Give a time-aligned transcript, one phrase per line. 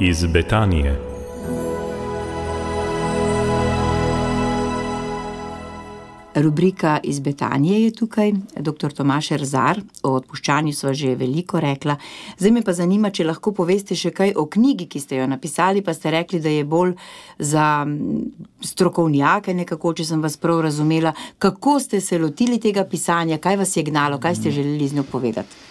[0.00, 1.00] iz Betanije.
[6.34, 8.92] Rubrika iz Betanije je tukaj, dr.
[8.92, 11.96] Tomaš Erzar, o odpuščanju sva že veliko rekla.
[12.38, 15.82] Zdaj me pa zanima, če lahko poveste še kaj o knjigi, ki ste jo napisali,
[15.82, 16.94] pa ste rekli, da je bolj
[17.38, 17.86] za
[18.62, 21.12] strokovnjake, nekako, če sem vas prav razumela.
[21.38, 25.02] Kako ste se lotili tega pisanja, kaj vas je gnalo, kaj ste želeli z njo
[25.10, 25.66] povedati?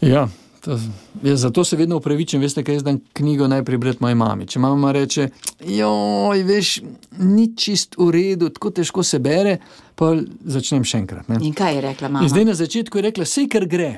[0.00, 0.28] Ja,
[0.60, 0.76] To,
[1.22, 4.46] ja, zato se vedno upravičujem, veste, kaj jaz dan knjigo najprej brati moji mami.
[4.46, 5.28] Če mama reče,
[5.64, 6.72] joj, veš,
[7.18, 9.56] ni čist v redu, tako težko se bere,
[9.96, 10.12] pa
[10.44, 11.30] začnem še enkrat.
[11.32, 11.38] Ne?
[11.46, 12.26] In kaj je rekla mama?
[12.26, 13.90] In zdaj na začetku je rekla, vse kar gre.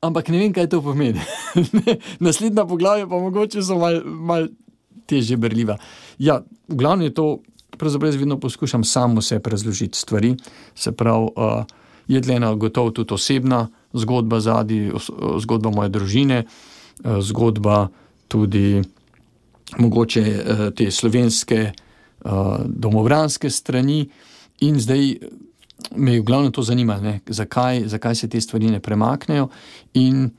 [0.00, 1.20] Ampak ne vem, kaj to pomeni.
[2.24, 4.48] Naslednja poglavja pa mogoče so mal, mal
[5.10, 5.76] težje berljiva.
[6.16, 6.38] Ja,
[6.70, 7.26] v glavnem je to,
[7.76, 10.32] pravzaprav jaz vedno poskušam samo sebi razložiti stvari,
[10.74, 11.68] se pravi, uh,
[12.08, 14.90] je tlena gotovo tudi osebna zgodba zadnji,
[15.38, 17.88] zgodba moje družine, eh, zgodba
[18.28, 18.82] tudi
[19.78, 22.30] mogoče eh, te slovenske eh,
[22.66, 24.08] domovranske strani.
[24.60, 25.16] In zdaj
[25.96, 29.48] me je v glavnem to zanimalo, zakaj, zakaj se te stvari ne premaknejo.
[29.94, 30.30] In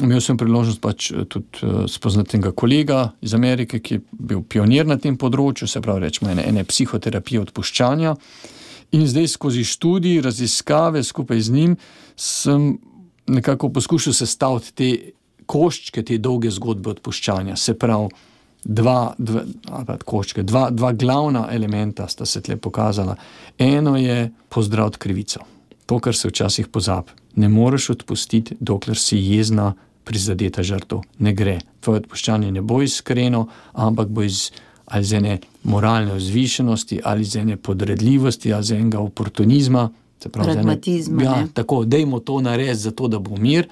[0.00, 4.98] imel sem priložnost pač tudi spoznati enega kolega iz Amerike, ki je bil pionir na
[5.00, 8.14] tem področju, se pravi, rečemo, ene, ene psihoterapije odpuščanja.
[8.92, 11.76] In zdaj skozi študij, raziskave skupaj z njim,
[12.16, 12.78] sem
[13.26, 14.90] nekako poskušal sestaviti te
[15.46, 17.56] koščke, te dolge zgodbe odpuščanja.
[17.56, 18.08] Se pravi,
[18.64, 23.16] dva, dva, koščke, dva, dva glavna elementa sta se tle pokazala.
[23.58, 25.42] Eno je pozdraviti krivico,
[25.86, 27.14] to, kar se včasih pozabi.
[27.36, 29.74] Ne moreš odpustiti, dokler si jezna,
[30.06, 31.02] prizadeta žrtev.
[31.18, 31.58] Ne gre.
[31.82, 34.50] Tvoje odpuščanje ne bo iskreno, ampak bo iz
[34.86, 39.90] ali iz ene moralne vzvišenosti, ali iz ene podredljivosti, ali iz enega oportunizma.
[40.32, 41.22] Pragmatizma.
[41.22, 43.68] Ja, tako, da je to narediti, zato da bo mir,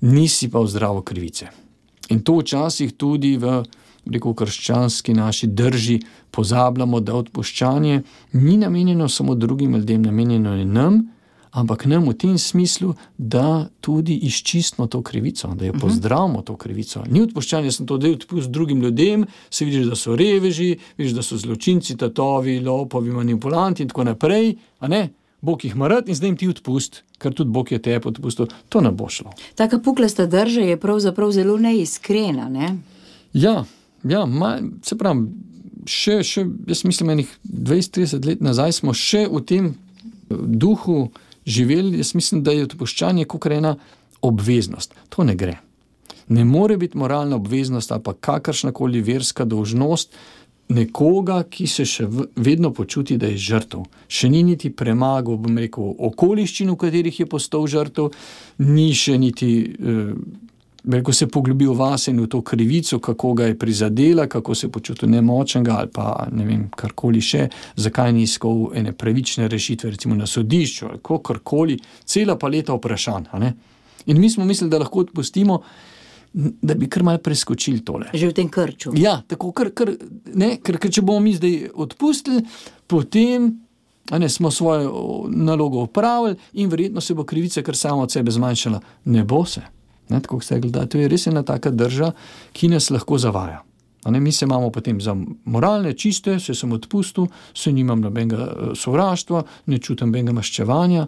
[0.00, 1.46] nisi pa v zdravo krivice.
[2.08, 3.62] In to včasih tudi v
[4.06, 8.02] rekel, krščanski naši drži pozabljamo, da odpuščanje
[8.32, 11.00] ni namenjeno samo drugim ljudem, namenjeno je nam
[11.50, 15.80] ampak ne v tem smislu, da tudi izčistimo to krivico, da jo mhm.
[15.80, 17.04] pozdravimo to krivico.
[17.10, 21.22] Ni odpuščanje, sem to del odpust drugim ljudem, se vidiš, da so reveži, vidiš, da
[21.22, 24.54] so zločinci, tatovi, lopovi, manipulanti in tako naprej.
[25.40, 28.80] Bog jih mara in zdaj jim ti odpust, ker tudi Bog je tebi odpustil, to
[28.84, 29.32] ne bo šlo.
[29.56, 32.48] Taka puklasta drža je pravzaprav zelo neiskrena.
[32.48, 32.74] Ne?
[33.32, 33.64] Ja,
[34.04, 35.30] ja ma, se pravi,
[35.88, 39.72] še, še, jaz mislim, enih 20-30 let nazaj smo še v tem
[40.28, 41.08] duhu
[41.46, 43.76] živeli, jaz mislim, da je odpuščanje kot ena
[44.22, 44.94] obveznost.
[45.08, 45.58] To ne gre.
[46.28, 50.14] Ne more biti moralna obveznost ali pa kakršna koli verska dolžnost
[50.70, 52.06] nekoga, ki se še
[52.36, 53.84] vedno počuti, da je žrtev.
[54.06, 58.12] Še ni niti premagal, bom rekel, okoliščin, v katerih je postal žrtev,
[58.62, 59.50] ni še niti.
[59.74, 60.46] Eh,
[61.04, 64.66] Ko se je poglobil vase in v to krivico, kako ga je prizadela, kako se
[64.66, 69.90] je počutil nemočnega ali pa ne vem, karkoli še, zakaj ni iskal ene pravične rešitve,
[69.90, 73.28] recimo na sodišču ali karkoli, cela paleta vprašanj.
[74.06, 75.60] In mi smo mislili, da lahko odpustimo,
[76.32, 78.08] da bi kar malce preskočili tole.
[78.14, 78.92] Že v tem krču.
[78.96, 79.92] Ja, tako, kar, kar,
[80.34, 82.44] ne, ker, ker če bomo mi zdaj odpustili,
[82.86, 83.52] potem.
[84.10, 88.80] Ne, smo svojo nalogo opravili, in verjetno se bo krivica kar sama od sebe zmanjšala.
[89.04, 89.60] Ne bo se.
[90.10, 90.86] Ne, tako se gleda.
[90.86, 92.12] To je res ena taka drža,
[92.52, 93.62] ki nas lahko zavaja.
[94.10, 98.70] Ne, mi se imamo potem za moralne, čiste, se sem odpustil, se nimam nobenega eh,
[98.74, 101.06] sovraštva, ne čutim nobenega maščevanja.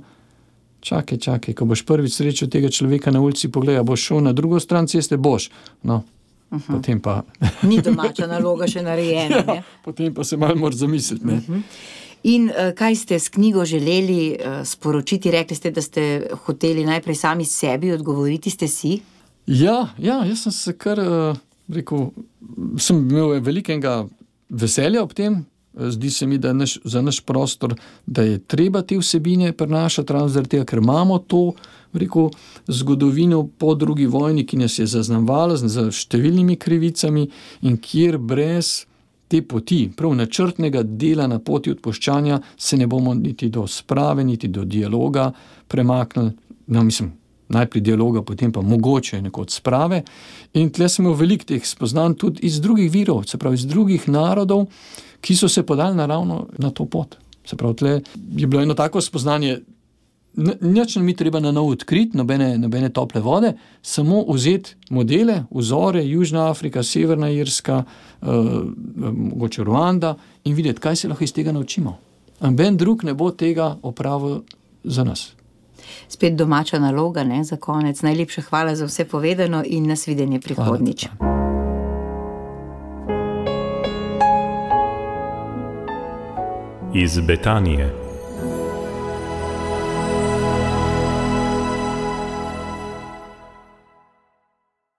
[0.82, 4.60] Čakaj, čakaj, ko boš prvič srečal tega človeka na ulici, pogledaj, boš šel na drugo
[4.60, 5.48] stran ceste, boš.
[5.82, 6.02] No,
[6.50, 6.76] uh -huh.
[6.76, 7.22] Potem pa.
[7.62, 9.36] Ni domača naloga še narejena.
[9.56, 11.24] ja, potem pa se malo moraš zamisliti.
[11.24, 11.62] Uh -huh.
[12.22, 15.30] In uh, kaj ste s knjigo želeli uh, sporočiti?
[15.30, 19.00] Rekli ste, da ste hoteli najprej sami sebi odgovoriti, ste si?
[19.46, 21.36] Ja, ja jaz sem se kar uh,
[21.68, 22.10] rekel,
[22.78, 24.04] sem imel velikega
[24.48, 25.44] veselja ob tem.
[25.72, 27.74] Zdi se mi, da je naš, za naš prostor,
[28.06, 31.54] da je treba te vsebine prenašati, ravno zaradi tega, ker imamo to
[31.92, 32.28] rekel,
[32.68, 37.24] zgodovino po drugi vojni, ki nas je zaznamovala z številnimi krivicami
[37.62, 38.84] in kjer brez
[39.32, 44.50] te poti, prav načrtnega dela na poti odpuščanja, se ne bomo niti do sprave, niti
[44.52, 45.30] do dialoga
[45.68, 46.34] premaknili.
[46.66, 47.08] No, mislim,
[47.52, 50.02] najprej dialoga, potem pa mogoče neko sprave.
[50.60, 54.66] In tle smo veliko teh spoznanj tudi iz drugih virov, se pravi iz drugih narodov,
[55.24, 57.16] ki so se podali naravno na to pot.
[57.48, 58.00] Se pravi, tle
[58.36, 59.62] je bilo eno tako spoznanje.
[60.60, 63.52] Nič ni treba na novo odkriti, nobene, nobene tople vode,
[63.82, 67.84] samo vzeti modele, vzore, Južna Afrika, Severna Irska,
[68.22, 68.26] eh,
[69.12, 70.14] mogoče Ruanda
[70.44, 71.98] in videti, kaj se lahko iz tega naučimo.
[72.40, 74.40] Noben drug ne bo tega opravil
[74.84, 75.32] za nas.
[76.08, 78.02] Spet domača naloga, ne za konec.
[78.02, 81.06] Najlepša hvala za vse povedano in nasvidenje prihodnič.
[81.06, 81.42] Hvala, hvala.
[86.94, 88.01] Iz Betanije.